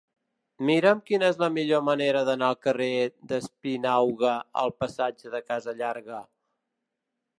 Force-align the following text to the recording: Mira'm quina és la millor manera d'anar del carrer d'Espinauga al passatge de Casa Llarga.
Mira'm 0.67 1.01
quina 1.09 1.27
és 1.33 1.37
la 1.41 1.49
millor 1.57 1.83
manera 1.89 2.23
d'anar 2.29 2.49
del 2.53 2.57
carrer 2.67 2.87
d'Espinauga 3.33 4.33
al 4.63 4.75
passatge 4.85 5.35
de 5.37 5.43
Casa 5.51 5.77
Llarga. 5.83 6.23